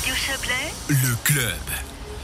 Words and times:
Radio 0.00 0.14
Chablais, 0.14 0.72
Le 0.88 1.14
club. 1.24 1.60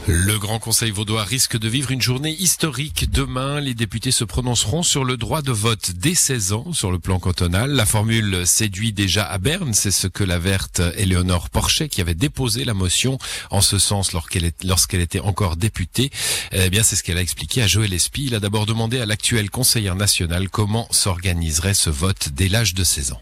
Le 0.07 0.39
Grand 0.39 0.57
Conseil 0.59 0.91
vaudois 0.91 1.23
risque 1.23 1.57
de 1.57 1.67
vivre 1.67 1.91
une 1.91 2.01
journée 2.01 2.31
historique. 2.31 3.11
Demain, 3.11 3.59
les 3.59 3.73
députés 3.73 4.11
se 4.11 4.23
prononceront 4.23 4.81
sur 4.83 5.03
le 5.03 5.17
droit 5.17 5.41
de 5.41 5.51
vote 5.51 5.91
dès 5.95 6.15
16 6.15 6.53
ans 6.53 6.71
sur 6.73 6.91
le 6.91 6.99
plan 6.99 7.19
cantonal. 7.19 7.71
La 7.71 7.85
formule 7.85 8.47
séduit 8.47 8.93
déjà 8.93 9.25
à 9.25 9.37
Berne. 9.37 9.73
C'est 9.73 9.91
ce 9.91 10.07
que 10.07 10.23
la 10.23 10.39
verte 10.39 10.81
Éléonore 10.95 11.49
Porchet, 11.49 11.89
qui 11.89 11.99
avait 12.01 12.15
déposé 12.15 12.63
la 12.65 12.73
motion 12.73 13.17
en 13.51 13.61
ce 13.61 13.77
sens 13.79 14.13
lorsqu'elle 14.13 14.45
est- 14.45 14.63
lorsqu'elle 14.63 15.01
était 15.01 15.19
encore 15.19 15.55
députée, 15.57 16.09
eh 16.53 16.69
bien, 16.69 16.83
c'est 16.83 16.95
ce 16.95 17.03
qu'elle 17.03 17.17
a 17.17 17.21
expliqué 17.21 17.61
à 17.61 17.67
Joël 17.67 17.93
Espy. 17.93 18.25
Il 18.27 18.35
a 18.35 18.39
d'abord 18.39 18.65
demandé 18.65 18.99
à 18.99 19.05
l'actuel 19.05 19.49
conseillère 19.49 19.95
nationale 19.95 20.49
comment 20.49 20.87
s'organiserait 20.91 21.73
ce 21.73 21.89
vote 21.89 22.29
dès 22.33 22.47
l'âge 22.47 22.73
de 22.73 22.83
16 22.83 23.11
ans. 23.11 23.21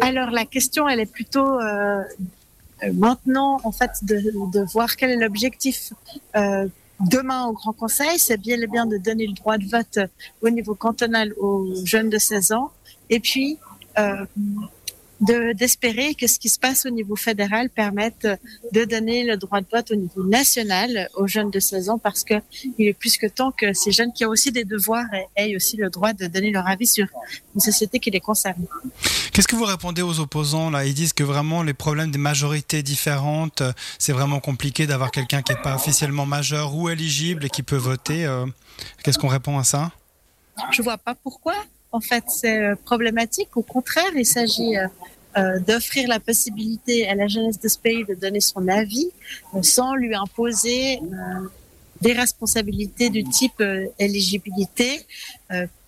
Alors 0.00 0.30
la 0.30 0.44
question, 0.44 0.88
elle 0.88 0.98
est 1.00 1.06
plutôt 1.12 1.60
euh, 1.60 2.02
maintenant, 2.92 3.60
en 3.64 3.72
fait, 3.72 3.90
de, 4.02 4.16
de 4.52 4.64
voir 4.72 4.96
quel 4.96 5.10
est 5.10 5.16
l'objectif 5.16 5.92
euh, 6.36 6.66
demain 7.00 7.46
au 7.46 7.52
Grand 7.52 7.72
Conseil. 7.72 8.18
C'est 8.18 8.38
bien 8.38 8.60
et 8.60 8.66
bien 8.66 8.86
de 8.86 8.96
donner 8.98 9.26
le 9.26 9.34
droit 9.34 9.58
de 9.58 9.66
vote 9.66 9.98
au 10.42 10.50
niveau 10.50 10.74
cantonal 10.74 11.32
aux 11.38 11.74
jeunes 11.84 12.10
de 12.10 12.18
16 12.18 12.52
ans, 12.52 12.70
et 13.10 13.20
puis 13.20 13.58
euh, 13.98 14.24
de- 15.20 15.52
d'espérer 15.52 16.14
que 16.14 16.26
ce 16.26 16.38
qui 16.38 16.48
se 16.48 16.58
passe 16.58 16.86
au 16.86 16.90
niveau 16.90 17.16
fédéral 17.16 17.70
permette 17.70 18.26
de 18.72 18.84
donner 18.84 19.24
le 19.24 19.36
droit 19.36 19.60
de 19.60 19.66
vote 19.72 19.90
au 19.90 19.96
niveau 19.96 20.22
national 20.24 21.08
aux 21.14 21.26
jeunes 21.26 21.50
de 21.50 21.58
16 21.60 21.90
ans, 21.90 21.98
parce 21.98 22.22
que 22.24 22.34
il 22.78 22.86
est 22.88 22.92
plus 22.92 23.16
que 23.16 23.26
temps 23.26 23.50
que 23.50 23.72
ces 23.72 23.90
jeunes 23.92 24.12
qui 24.12 24.24
ont 24.24 24.28
aussi 24.30 24.52
des 24.52 24.64
devoirs 24.64 25.06
aient 25.36 25.56
aussi 25.56 25.76
le 25.76 25.90
droit 25.90 26.12
de 26.12 26.26
donner 26.26 26.50
leur 26.50 26.66
avis 26.68 26.86
sur 26.86 27.06
une 27.54 27.60
société 27.60 27.98
qui 27.98 28.10
les 28.10 28.20
concerne. 28.20 28.64
Qu'est-ce 29.32 29.48
que 29.48 29.56
vous 29.56 29.64
répondez 29.64 30.02
aux 30.02 30.20
opposants 30.20 30.70
là? 30.70 30.84
Ils 30.84 30.94
disent 30.94 31.12
que 31.12 31.24
vraiment 31.24 31.62
les 31.62 31.74
problèmes 31.74 32.10
des 32.10 32.18
majorités 32.18 32.82
différentes, 32.82 33.62
c'est 33.98 34.12
vraiment 34.12 34.40
compliqué 34.40 34.86
d'avoir 34.86 35.10
quelqu'un 35.10 35.42
qui 35.42 35.52
n'est 35.52 35.60
pas 35.62 35.74
officiellement 35.74 36.26
majeur 36.26 36.74
ou 36.74 36.88
éligible 36.88 37.44
et 37.44 37.48
qui 37.48 37.62
peut 37.62 37.76
voter. 37.76 38.24
euh. 38.24 38.46
Qu'est-ce 39.02 39.18
qu'on 39.18 39.28
répond 39.28 39.58
à 39.58 39.64
ça? 39.64 39.90
Je 40.72 40.82
vois 40.82 40.98
pas 40.98 41.14
pourquoi. 41.14 41.54
En 41.90 42.00
fait, 42.00 42.24
c'est 42.28 42.58
euh, 42.58 42.74
problématique. 42.84 43.56
Au 43.56 43.62
contraire, 43.62 44.10
il 44.14 44.26
s'agit 44.26 44.76
euh, 44.76 44.86
euh, 45.38 45.58
d'offrir 45.60 46.08
la 46.08 46.20
possibilité 46.20 47.08
à 47.08 47.14
la 47.14 47.28
jeunesse 47.28 47.58
de 47.58 47.68
ce 47.68 47.78
pays 47.78 48.04
de 48.04 48.14
donner 48.14 48.40
son 48.40 48.68
avis 48.68 49.10
sans 49.62 49.94
lui 49.94 50.14
imposer 50.14 51.00
des 52.00 52.12
responsabilités 52.12 53.10
du 53.10 53.24
type 53.24 53.62
éligibilité, 53.98 55.00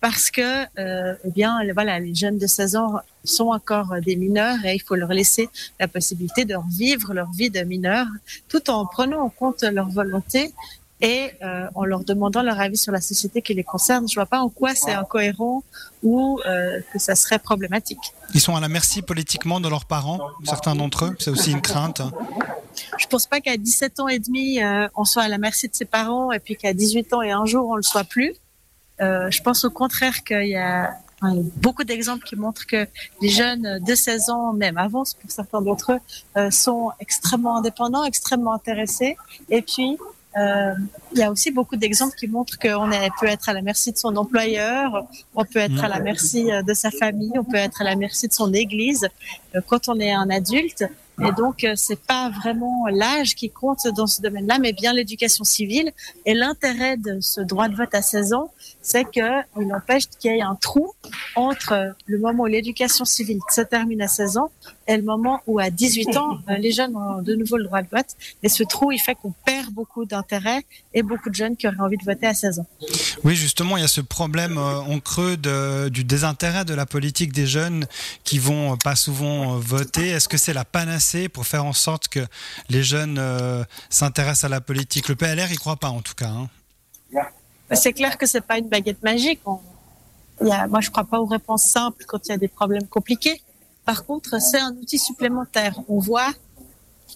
parce 0.01 0.29
que, 0.29 0.65
eh 0.77 1.31
bien, 1.31 1.59
voilà, 1.73 1.99
les 1.99 2.13
jeunes 2.13 2.37
de 2.37 2.47
16 2.47 2.75
ans 2.75 2.99
sont 3.23 3.47
encore 3.47 3.95
des 4.05 4.17
mineurs 4.17 4.63
et 4.65 4.75
il 4.75 4.81
faut 4.81 4.95
leur 4.95 5.09
laisser 5.09 5.49
la 5.79 5.87
possibilité 5.87 6.43
de 6.43 6.55
vivre 6.77 7.13
leur 7.13 7.31
vie 7.31 7.49
de 7.49 7.61
mineur, 7.61 8.07
tout 8.49 8.69
en 8.69 8.85
prenant 8.85 9.21
en 9.21 9.29
compte 9.29 9.63
leur 9.63 9.89
volonté 9.89 10.53
et 11.01 11.31
euh, 11.41 11.67
en 11.75 11.85
leur 11.85 12.03
demandant 12.03 12.41
leur 12.43 12.59
avis 12.59 12.77
sur 12.77 12.91
la 12.91 13.01
société 13.01 13.41
qui 13.41 13.53
les 13.53 13.63
concerne. 13.63 14.07
Je 14.07 14.15
vois 14.15 14.25
pas 14.25 14.39
en 14.39 14.49
quoi 14.49 14.75
c'est 14.75 14.93
incohérent 14.93 15.63
ou 16.03 16.39
euh, 16.45 16.79
que 16.93 16.99
ça 16.99 17.15
serait 17.15 17.39
problématique. 17.39 18.13
Ils 18.33 18.39
sont 18.39 18.55
à 18.55 18.59
la 18.59 18.69
merci 18.69 19.01
politiquement 19.01 19.59
de 19.59 19.67
leurs 19.67 19.85
parents, 19.85 20.19
certains 20.43 20.75
d'entre 20.75 21.05
eux. 21.05 21.15
C'est 21.19 21.31
aussi 21.31 21.51
une 21.51 21.61
crainte. 21.61 22.01
Je 22.97 23.07
pense 23.07 23.25
pas 23.25 23.41
qu'à 23.41 23.57
17 23.57 23.99
ans 23.99 24.07
et 24.07 24.19
demi, 24.19 24.61
euh, 24.63 24.87
on 24.95 25.05
soit 25.05 25.23
à 25.23 25.27
la 25.27 25.37
merci 25.37 25.67
de 25.67 25.75
ses 25.75 25.85
parents 25.85 26.31
et 26.31 26.39
puis 26.39 26.55
qu'à 26.55 26.73
18 26.73 27.13
ans 27.13 27.21
et 27.21 27.31
un 27.31 27.45
jour, 27.45 27.67
on 27.67 27.75
le 27.75 27.83
soit 27.83 28.03
plus. 28.03 28.33
Euh, 29.01 29.29
je 29.31 29.41
pense 29.41 29.65
au 29.65 29.71
contraire 29.71 30.23
qu'il 30.23 30.47
y 30.47 30.55
a 30.55 30.91
beaucoup 31.57 31.83
d'exemples 31.83 32.23
qui 32.25 32.35
montrent 32.35 32.65
que 32.65 32.87
les 33.21 33.29
jeunes 33.29 33.79
de 33.79 33.95
16 33.95 34.29
ans, 34.29 34.53
même 34.53 34.77
avant 34.77 35.03
pour 35.21 35.31
certains 35.31 35.61
d'entre 35.61 35.93
eux, 35.93 35.99
euh, 36.37 36.51
sont 36.51 36.91
extrêmement 36.99 37.57
indépendants, 37.57 38.03
extrêmement 38.03 38.53
intéressés. 38.53 39.17
Et 39.49 39.61
puis, 39.61 39.97
il 40.35 41.17
y 41.17 41.23
a 41.23 41.31
aussi 41.31 41.51
beaucoup 41.51 41.75
d'exemples 41.75 42.15
qui 42.15 42.27
montrent 42.27 42.57
qu'on 42.57 42.89
peut 43.19 43.27
être 43.27 43.49
à 43.49 43.53
la 43.53 43.61
merci 43.61 43.91
de 43.91 43.97
son 43.97 44.15
employeur, 44.15 45.05
on 45.35 45.45
peut 45.45 45.59
être 45.59 45.83
à 45.83 45.87
la 45.87 45.99
merci 45.99 46.51
euh, 46.51 46.61
de 46.61 46.73
sa 46.73 46.91
famille, 46.91 47.31
on 47.37 47.43
peut 47.43 47.57
être 47.57 47.81
à 47.81 47.83
la 47.83 47.95
merci 47.95 48.27
de 48.27 48.33
son 48.33 48.53
église 48.53 49.07
euh, 49.55 49.61
quand 49.67 49.89
on 49.89 49.99
est 49.99 50.11
un 50.11 50.29
adulte. 50.29 50.85
Et 51.23 51.31
donc, 51.33 51.63
euh, 51.63 51.73
c'est 51.75 51.99
pas 51.99 52.29
vraiment 52.29 52.87
l'âge 52.87 53.35
qui 53.35 53.51
compte 53.51 53.85
dans 53.95 54.07
ce 54.07 54.21
domaine-là, 54.21 54.57
mais 54.59 54.73
bien 54.73 54.91
l'éducation 54.93 55.43
civile. 55.43 55.91
Et 56.25 56.33
l'intérêt 56.33 56.97
de 56.97 57.19
ce 57.19 57.41
droit 57.41 57.67
de 57.67 57.75
vote 57.75 57.93
à 57.93 58.01
16 58.01 58.33
ans, 58.33 58.51
c'est 58.81 59.05
qu'il 59.11 59.75
empêche 59.75 60.07
qu'il 60.07 60.31
y 60.31 60.39
ait 60.39 60.41
un 60.41 60.55
trou 60.55 60.93
entre 61.35 61.93
le 62.07 62.17
moment 62.17 62.43
où 62.43 62.47
l'éducation 62.47 63.05
civile 63.05 63.39
se 63.49 63.61
termine 63.61 64.01
à 64.01 64.07
16 64.07 64.37
ans 64.37 64.51
et 64.91 64.97
le 64.97 65.03
moment 65.03 65.39
où 65.47 65.59
à 65.59 65.69
18 65.69 66.17
ans, 66.17 66.39
les 66.59 66.71
jeunes 66.71 66.95
ont 66.95 67.21
de 67.21 67.33
nouveau 67.35 67.57
le 67.57 67.63
droit 67.65 67.81
de 67.81 67.87
vote. 67.89 68.07
Et 68.43 68.49
ce 68.49 68.63
trou, 68.63 68.91
il 68.91 68.99
fait 68.99 69.15
qu'on 69.15 69.31
perd 69.45 69.69
beaucoup 69.71 70.05
d'intérêt 70.05 70.63
et 70.93 71.01
beaucoup 71.01 71.29
de 71.29 71.35
jeunes 71.35 71.55
qui 71.55 71.67
auraient 71.67 71.79
envie 71.79 71.97
de 71.97 72.03
voter 72.03 72.27
à 72.27 72.33
16 72.33 72.59
ans. 72.59 72.67
Oui, 73.23 73.35
justement, 73.35 73.77
il 73.77 73.81
y 73.81 73.83
a 73.83 73.87
ce 73.87 74.01
problème 74.01 74.57
euh, 74.57 74.79
en 74.79 74.99
creux 74.99 75.37
de- 75.37 75.89
du 75.89 76.03
désintérêt 76.03 76.65
de 76.65 76.73
la 76.73 76.85
politique 76.85 77.31
des 77.31 77.47
jeunes 77.47 77.85
qui 78.23 78.37
vont 78.39 78.73
euh, 78.73 78.75
pas 78.83 78.95
souvent 78.95 79.55
euh, 79.55 79.59
voter. 79.59 80.09
Est-ce 80.09 80.27
que 80.27 80.37
c'est 80.37 80.53
la 80.53 80.65
panacée 80.65 81.29
pour 81.29 81.45
faire 81.47 81.63
en 81.65 81.73
sorte 81.73 82.07
que 82.09 82.19
les 82.69 82.83
jeunes 82.83 83.17
euh, 83.17 83.63
s'intéressent 83.89 84.45
à 84.45 84.49
la 84.49 84.61
politique? 84.61 85.07
Le 85.07 85.15
PLR, 85.15 85.51
il 85.51 85.59
croit 85.59 85.77
pas 85.77 85.89
en 85.89 86.01
tout 86.01 86.15
cas. 86.15 86.29
hein. 86.29 86.49
C'est 87.73 87.93
clair 87.93 88.17
que 88.17 88.25
c'est 88.25 88.41
pas 88.41 88.57
une 88.57 88.67
baguette 88.67 89.01
magique. 89.03 89.39
On- 89.45 89.59
il 90.41 90.47
y 90.47 90.51
a, 90.51 90.67
moi, 90.67 90.81
je 90.81 90.89
crois 90.89 91.03
pas 91.03 91.19
aux 91.19 91.25
réponses 91.27 91.63
simples 91.63 92.03
quand 92.07 92.25
il 92.25 92.29
y 92.29 92.33
a 92.33 92.37
des 92.37 92.47
problèmes 92.47 92.87
compliqués. 92.87 93.41
Par 93.85 94.05
contre, 94.05 94.39
c'est 94.41 94.59
un 94.59 94.71
outil 94.75 94.97
supplémentaire. 94.97 95.79
On 95.87 95.99
voit 95.99 96.31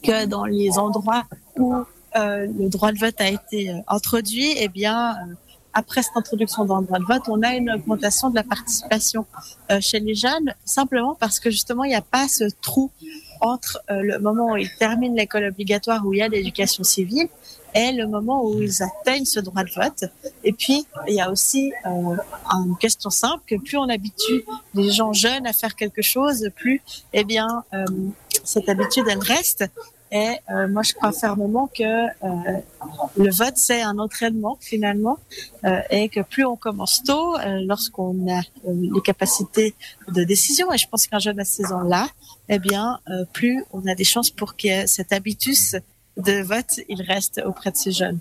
que 0.03 0.25
dans 0.25 0.45
les 0.45 0.77
endroits 0.77 1.23
où 1.57 1.73
euh, 2.15 2.47
le 2.47 2.69
droit 2.69 2.91
de 2.91 2.97
vote 2.97 3.19
a 3.19 3.27
été 3.27 3.69
euh, 3.69 3.79
introduit, 3.87 4.55
eh 4.57 4.69
bien, 4.69 5.11
euh, 5.11 5.33
après 5.73 6.01
cette 6.01 6.15
introduction 6.15 6.63
dans 6.63 6.81
droit 6.81 6.99
de 6.99 7.03
vote, 7.03 7.23
on 7.27 7.41
a 7.43 7.55
une 7.55 7.69
augmentation 7.69 8.29
de 8.29 8.35
la 8.35 8.43
participation 8.43 9.25
chez 9.81 9.99
les 9.99 10.15
jeunes, 10.15 10.53
simplement 10.63 11.15
parce 11.15 11.41
que 11.41 11.49
justement, 11.51 11.83
il 11.83 11.89
n'y 11.89 11.95
a 11.95 12.01
pas 12.01 12.29
ce 12.29 12.45
trou 12.61 12.91
entre 13.41 13.81
le 13.89 14.17
moment 14.19 14.53
où 14.53 14.55
ils 14.55 14.73
terminent 14.79 15.15
l'école 15.15 15.43
obligatoire, 15.43 16.05
où 16.05 16.13
il 16.13 16.19
y 16.19 16.21
a 16.21 16.29
l'éducation 16.29 16.85
civile, 16.85 17.27
et 17.75 17.91
le 17.91 18.07
moment 18.07 18.43
où 18.45 18.61
ils 18.61 18.81
atteignent 18.81 19.25
ce 19.25 19.41
droit 19.41 19.63
de 19.63 19.71
vote. 19.71 20.05
Et 20.43 20.53
puis, 20.53 20.87
il 21.07 21.15
y 21.15 21.21
a 21.21 21.29
aussi 21.29 21.73
euh, 21.85 22.15
une 22.65 22.77
question 22.79 23.09
simple, 23.09 23.43
que 23.45 23.55
plus 23.55 23.77
on 23.77 23.89
habitue 23.89 24.45
les 24.73 24.91
gens 24.91 25.11
jeunes 25.11 25.45
à 25.45 25.53
faire 25.53 25.75
quelque 25.75 26.01
chose, 26.01 26.49
plus, 26.55 26.81
eh 27.13 27.25
bien, 27.25 27.63
euh, 27.73 27.85
cette 28.45 28.69
habitude, 28.69 29.05
elle 29.09 29.19
reste. 29.19 29.65
Et 30.11 30.37
euh, 30.49 30.67
moi, 30.69 30.83
je 30.83 30.93
crois 30.93 31.11
fermement 31.11 31.67
que 31.67 31.83
euh, 31.83 32.59
le 33.17 33.29
vote, 33.31 33.57
c'est 33.57 33.81
un 33.81 33.97
entraînement 33.97 34.57
finalement, 34.61 35.17
euh, 35.65 35.79
et 35.89 36.07
que 36.07 36.21
plus 36.21 36.45
on 36.45 36.55
commence 36.55 37.03
tôt, 37.03 37.37
euh, 37.37 37.59
lorsqu'on 37.65 38.31
a 38.31 38.39
euh, 38.39 38.41
les 38.73 39.01
capacités 39.03 39.75
de 40.07 40.23
décision, 40.23 40.71
et 40.71 40.77
je 40.77 40.87
pense 40.87 41.07
qu'un 41.07 41.19
jeune 41.19 41.39
à 41.39 41.43
16 41.43 41.73
ans 41.73 41.81
là, 41.81 42.07
eh 42.47 42.59
bien, 42.59 42.99
euh, 43.09 43.25
plus 43.33 43.65
on 43.73 43.85
a 43.87 43.95
des 43.95 44.03
chances 44.03 44.29
pour 44.29 44.55
que 44.55 44.85
cet 44.85 45.11
habitus 45.11 45.75
de 46.17 46.41
vote, 46.43 46.79
il 46.89 47.01
reste 47.01 47.41
auprès 47.45 47.71
de 47.71 47.77
ces 47.77 47.91
jeunes. 47.91 48.19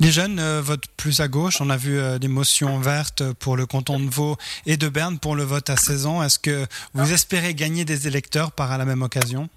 Les 0.00 0.10
jeunes 0.10 0.40
euh, 0.40 0.60
votent 0.60 0.88
plus 0.96 1.20
à 1.20 1.28
gauche. 1.28 1.60
On 1.60 1.70
a 1.70 1.76
vu 1.76 1.96
euh, 1.98 2.18
des 2.18 2.26
motions 2.26 2.80
vertes 2.80 3.22
pour 3.34 3.56
le 3.56 3.64
canton 3.66 4.00
de 4.00 4.10
Vaud 4.10 4.36
et 4.66 4.76
de 4.76 4.88
Berne 4.88 5.18
pour 5.20 5.36
le 5.36 5.44
vote 5.44 5.70
à 5.70 5.76
16 5.76 6.06
ans. 6.06 6.22
Est-ce 6.22 6.40
que 6.40 6.66
vous 6.94 7.12
espérez 7.12 7.54
gagner 7.54 7.84
des 7.84 8.08
électeurs 8.08 8.50
par 8.50 8.76
la 8.76 8.84
même 8.84 9.02
occasion? 9.02 9.48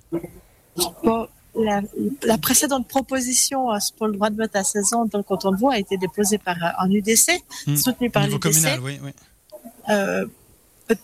Bon, 1.04 1.28
la, 1.60 1.82
la 2.24 2.38
précédente 2.38 2.88
proposition 2.88 3.74
euh, 3.74 3.78
pour 3.98 4.06
le 4.08 4.14
droit 4.14 4.30
de 4.30 4.38
vote 4.38 4.56
à 4.56 4.64
16 4.64 4.94
ans 4.94 5.06
dans 5.06 5.18
le 5.18 5.24
canton 5.24 5.52
de 5.52 5.58
Vaud 5.58 5.72
a 5.72 5.80
été 5.80 5.98
déposée 5.98 6.38
par 6.38 6.56
un 6.78 6.90
UDC, 6.92 7.32
Hmm. 7.66 7.76
soutenu 7.76 8.10
Au 8.10 8.12
par 8.12 8.28
l'UDC. 8.28 8.80
oui, 8.84 9.00
oui. 9.04 9.12
Euh, 9.90 10.26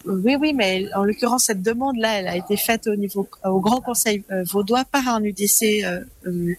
oui, 0.05 0.35
oui, 0.39 0.53
mais 0.53 0.85
en 0.95 1.03
l'occurrence, 1.03 1.45
cette 1.45 1.61
demande-là, 1.61 2.19
elle 2.19 2.27
a 2.27 2.37
été 2.37 2.55
faite 2.55 2.87
au 2.87 2.95
niveau 2.95 3.27
au 3.43 3.59
Grand 3.59 3.81
Conseil 3.81 4.23
euh, 4.31 4.43
vaudois 4.43 4.85
par 4.85 5.07
un 5.07 5.23
UDC 5.23 5.83
euh, 5.83 5.99
euh, 6.25 6.53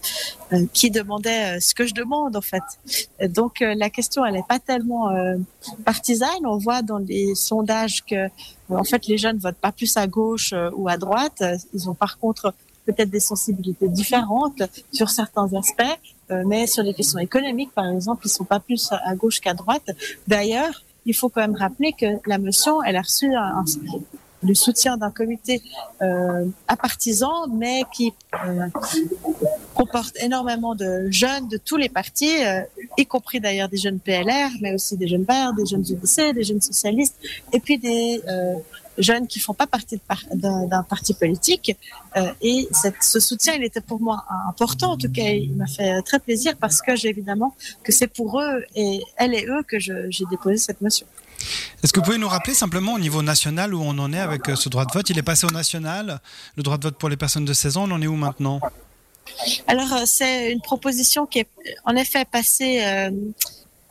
euh, 0.53 0.65
qui 0.73 0.91
demandait 0.91 1.57
euh, 1.57 1.59
ce 1.59 1.73
que 1.73 1.87
je 1.87 1.93
demande 1.93 2.35
en 2.35 2.41
fait. 2.41 2.63
Et 3.19 3.27
donc 3.27 3.61
euh, 3.61 3.73
la 3.75 3.89
question, 3.89 4.23
elle 4.25 4.35
n'est 4.35 4.43
pas 4.47 4.59
tellement 4.59 5.09
partisane. 5.85 6.45
On 6.45 6.57
voit 6.57 6.81
dans 6.81 6.99
les 6.99 7.35
sondages 7.35 8.03
que 8.05 8.27
en 8.69 8.83
fait 8.83 9.07
les 9.07 9.17
jeunes 9.17 9.37
votent 9.37 9.55
pas 9.55 9.71
plus 9.71 9.97
à 9.97 10.07
gauche 10.07 10.53
ou 10.75 10.87
à 10.87 10.97
droite. 10.97 11.43
Ils 11.73 11.89
ont 11.89 11.93
par 11.95 12.19
contre 12.19 12.53
peut-être 12.85 13.09
des 13.09 13.19
sensibilités 13.19 13.87
différentes 13.87 14.61
sur 14.91 15.09
certains 15.09 15.51
aspects, 15.53 15.99
mais 16.45 16.67
sur 16.67 16.83
les 16.83 16.93
questions 16.93 17.19
économiques, 17.19 17.71
par 17.73 17.87
exemple, 17.89 18.21
ils 18.25 18.29
sont 18.29 18.43
pas 18.43 18.59
plus 18.59 18.91
à 18.91 19.15
gauche 19.15 19.39
qu'à 19.39 19.55
droite. 19.55 19.89
D'ailleurs, 20.27 20.83
il 21.05 21.13
faut 21.13 21.29
quand 21.29 21.41
même 21.41 21.55
rappeler 21.55 21.93
que 21.93 22.05
la 22.25 22.37
motion, 22.37 22.81
elle 22.83 22.95
a 22.95 23.01
reçu 23.01 23.31
le 24.43 24.53
soutien 24.53 24.97
d'un 24.97 25.11
comité 25.11 25.61
euh, 26.01 26.45
apartisan, 26.67 27.47
mais 27.51 27.83
qui 27.93 28.13
euh, 28.45 28.67
comporte 29.73 30.15
énormément 30.21 30.75
de 30.75 31.07
jeunes 31.09 31.47
de 31.47 31.57
tous 31.57 31.77
les 31.77 31.89
partis, 31.89 32.43
euh, 32.43 32.61
y 32.97 33.05
compris 33.05 33.39
d'ailleurs 33.39 33.69
des 33.69 33.77
jeunes 33.77 33.99
PLR, 33.99 34.49
mais 34.61 34.73
aussi 34.73 34.97
des 34.97 35.07
jeunes 35.07 35.23
Verts, 35.23 35.53
des 35.53 35.65
jeunes 35.65 35.85
UDC, 35.87 36.33
des 36.33 36.43
jeunes 36.43 36.61
socialistes, 36.61 37.17
et 37.51 37.59
puis 37.59 37.77
des, 37.77 38.21
euh, 38.27 38.55
jeunes 38.97 39.27
qui 39.27 39.39
font 39.39 39.53
pas 39.53 39.67
partie 39.67 39.99
d'un 40.33 40.83
parti 40.83 41.13
politique. 41.13 41.75
Euh, 42.15 42.31
et 42.41 42.67
ce 43.01 43.19
soutien, 43.19 43.53
il 43.53 43.63
était 43.63 43.81
pour 43.81 43.99
moi 43.99 44.25
important. 44.47 44.91
En 44.93 44.97
tout 44.97 45.11
cas, 45.11 45.29
il 45.29 45.53
m'a 45.55 45.67
fait 45.67 46.01
très 46.03 46.19
plaisir 46.19 46.55
parce 46.57 46.81
que 46.81 46.95
j'ai 46.95 47.09
évidemment 47.09 47.55
que 47.83 47.91
c'est 47.91 48.07
pour 48.07 48.39
eux 48.41 48.63
et 48.75 49.01
elles 49.17 49.33
et 49.33 49.45
eux 49.47 49.63
que 49.67 49.79
j'ai 49.79 50.25
déposé 50.29 50.57
cette 50.57 50.81
motion. 50.81 51.05
Est-ce 51.83 51.91
que 51.91 51.99
vous 51.99 52.05
pouvez 52.05 52.17
nous 52.17 52.29
rappeler 52.29 52.53
simplement 52.53 52.93
au 52.93 52.99
niveau 52.99 53.21
national 53.21 53.73
où 53.73 53.81
on 53.81 53.97
en 53.99 54.11
est 54.13 54.19
avec 54.19 54.47
ce 54.55 54.69
droit 54.69 54.85
de 54.85 54.91
vote? 54.93 55.09
Il 55.09 55.17
est 55.17 55.23
passé 55.23 55.45
au 55.45 55.51
national, 55.51 56.19
le 56.55 56.63
droit 56.63 56.77
de 56.77 56.83
vote 56.83 56.97
pour 56.97 57.09
les 57.09 57.17
personnes 57.17 57.45
de 57.45 57.53
16 57.53 57.77
ans, 57.77 57.83
on 57.89 57.91
en 57.91 58.01
est 58.01 58.07
où 58.07 58.15
maintenant? 58.15 58.59
Alors, 59.67 59.93
euh, 59.93 60.03
c'est 60.05 60.51
une 60.51 60.61
proposition 60.61 61.25
qui 61.25 61.39
est 61.39 61.47
en 61.85 61.95
effet 61.95 62.25
passée 62.25 62.83
euh, 62.85 63.11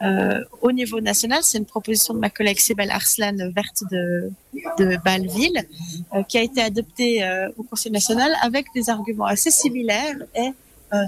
euh, 0.03 0.41
au 0.63 0.73
niveau 0.73 1.01
national. 1.01 1.41
C'est 1.43 1.59
une 1.59 1.67
proposition 1.67 2.15
de 2.15 2.19
ma 2.19 2.31
collègue 2.31 2.59
Sibel 2.59 2.91
Arslan, 2.91 3.37
verte 3.55 3.83
de, 3.91 4.31
de 4.79 6.23
qui 6.29 6.39
a 6.39 6.43
été 6.43 6.61
adoptée 6.63 7.25
au 7.57 7.63
Conseil 7.63 7.93
national 7.93 8.33
avec 8.43 8.67
des 8.75 8.91
arguments 8.91 9.27
assez 9.27 9.51
similaires 9.51 10.17
et 10.35 10.51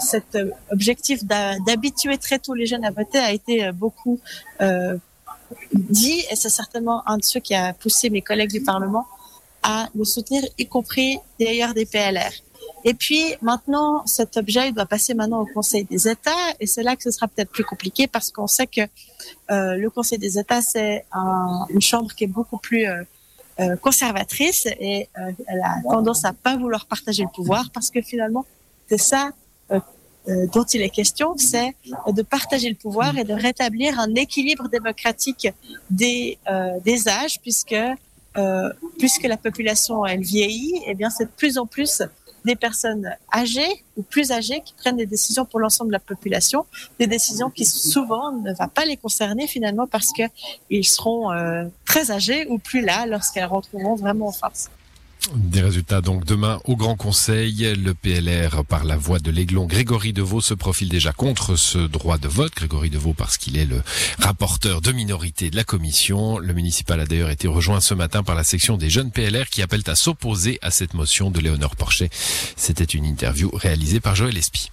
cet 0.01 0.37
objectif 0.73 1.25
d'habituer 1.25 2.19
très 2.19 2.39
tôt 2.41 2.55
les 2.55 2.67
jeunes 2.67 2.85
à 2.85 2.91
voter 2.91 3.19
a 3.19 3.33
été 3.33 3.71
beaucoup 3.73 4.19
dit 5.73 6.25
et 6.31 6.35
c'est 6.37 6.49
certainement 6.49 7.09
un 7.09 7.19
de 7.19 7.25
ceux 7.25 7.41
qui 7.41 7.55
a 7.55 7.73
poussé 7.73 8.11
mes 8.11 8.23
collègues 8.23 8.51
du 8.51 8.63
Parlement 8.63 9.07
à 9.63 9.89
le 9.95 10.05
soutenir, 10.05 10.45
y 10.59 10.67
compris 10.67 11.19
d'ailleurs 11.41 11.75
des 11.75 11.87
PLR. 11.87 12.33
Et 12.89 12.95
puis 12.95 13.35
maintenant, 13.43 14.07
cet 14.07 14.37
objet 14.37 14.69
il 14.69 14.73
doit 14.73 14.87
passer 14.87 15.13
maintenant 15.13 15.41
au 15.41 15.47
Conseil 15.47 15.85
des 15.85 16.09
États, 16.09 16.31
et 16.61 16.67
c'est 16.67 16.85
là 16.85 16.95
que 16.95 17.03
ce 17.03 17.11
sera 17.11 17.27
peut-être 17.27 17.51
plus 17.51 17.65
compliqué 17.65 18.07
parce 18.07 18.31
qu'on 18.31 18.47
sait 18.47 18.69
que 18.69 18.83
euh, 19.51 19.75
le 19.77 19.91
Conseil 19.91 20.19
des 20.19 20.39
États 20.39 20.63
c'est 20.63 21.05
un, 21.11 21.67
une 21.69 21.83
chambre 21.83 22.15
qui 22.15 22.25
est 22.25 22.33
beaucoup 22.39 22.59
plus 22.59 22.87
euh, 22.87 23.03
euh, 23.59 23.75
conservatrice 23.77 24.67
et 24.67 25.09
euh, 25.19 25.33
elle 25.49 25.63
a 25.65 25.83
tendance 25.91 26.25
à 26.25 26.33
pas 26.33 26.57
vouloir 26.57 26.87
partager 26.87 27.25
le 27.25 27.31
pouvoir 27.35 27.71
parce 27.75 27.91
que 27.91 28.03
finalement 28.03 28.45
c'est 28.87 29.01
ça 29.01 29.31
euh, 29.73 29.81
euh, 30.29 30.47
dont 30.53 30.65
il 30.65 30.83
est 30.83 30.91
question, 30.91 31.35
c'est 31.39 31.75
de 32.09 32.23
partager 32.23 32.69
le 32.69 32.77
pouvoir 32.77 33.19
et 33.19 33.25
de 33.25 33.33
rétablir 33.33 33.99
un 33.99 34.15
équilibre 34.15 34.69
démocratique 34.69 35.49
des, 35.91 36.39
âges, 37.09 37.41
puisque 37.41 37.77
puisque 38.99 39.23
la 39.23 39.39
population 39.39 40.05
elle 40.05 40.21
vieillit, 40.21 40.77
et 40.85 40.89
eh 40.91 40.95
bien 40.95 41.11
c'est 41.11 41.25
de 41.25 41.31
plus 41.31 41.57
en 41.57 41.65
plus 41.67 42.03
des 42.47 42.57
personnes 42.57 43.11
âgées 43.35 43.85
ou 43.97 44.03
plus 44.03 44.31
âgées 44.31 44.63
qui 44.65 44.73
prennent 44.75 44.97
des 44.97 45.05
décisions 45.07 45.45
pour 45.45 45.61
l'ensemble 45.61 45.91
de 45.91 45.93
la 45.95 46.01
population, 46.01 46.65
des 46.99 47.07
décisions 47.07 47.51
qui 47.51 47.67
souvent 47.67 48.33
ne 48.33 48.53
vont 48.55 48.69
pas 48.69 48.85
les 48.87 48.97
concerner 48.97 49.47
finalement 49.47 49.87
parce 49.87 50.13
qu'ils 50.13 50.87
seront 50.87 51.33
euh, 51.33 51.65
très 51.85 52.11
âgés 52.11 52.47
ou 52.49 52.59
plus 52.59 52.81
là 52.81 53.05
lorsqu'elles 53.07 53.45
rentreront 53.45 53.97
vraiment 53.97 54.29
en 54.29 54.33
face. 54.33 54.71
Des 55.35 55.61
résultats 55.61 56.01
donc 56.01 56.25
demain 56.25 56.61
au 56.65 56.77
Grand 56.77 56.97
Conseil. 56.97 57.75
Le 57.75 57.95
PLR, 57.95 58.65
par 58.65 58.85
la 58.85 58.97
voix 58.97 59.19
de 59.19 59.31
l'aiglon 59.31 59.67
Grégory 59.67 60.13
Deveau, 60.13 60.41
se 60.41 60.55
profile 60.55 60.89
déjà 60.89 61.13
contre 61.13 61.57
ce 61.57 61.79
droit 61.79 62.19
de 62.19 62.29
vote. 62.29 62.55
Grégory 62.55 62.91
Deveau 62.91 63.13
parce 63.13 63.37
qu'il 63.37 63.57
est 63.57 63.67
le 63.67 63.83
rapporteur 64.19 64.81
de 64.81 64.93
minorité 64.93 65.51
de 65.51 65.57
la 65.57 65.65
commission. 65.65 66.39
Le 66.39 66.53
municipal 66.55 67.01
a 67.01 67.07
d'ailleurs 67.07 67.31
été 67.31 67.49
rejoint 67.49 67.81
ce 67.81 67.95
matin 67.95 68.23
par 68.23 68.35
la 68.35 68.45
section 68.45 68.77
des 68.77 68.91
jeunes 68.91 69.11
PLR 69.11 69.49
qui 69.51 69.63
appellent 69.63 69.83
à 69.87 69.95
s'opposer 69.95 70.59
à 70.63 70.71
cette 70.71 70.95
motion 70.95 71.31
de 71.31 71.41
Léonore 71.41 71.77
Porchet. 71.77 72.11
C'était 72.57 72.85
une 72.85 73.05
interview 73.05 73.51
réalisée 73.53 74.01
par 74.01 74.15
Joël 74.15 74.37
Espy. 74.37 74.71